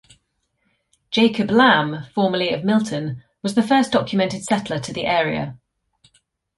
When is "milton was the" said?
2.63-3.61